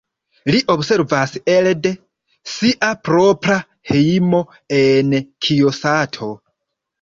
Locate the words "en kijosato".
4.79-6.33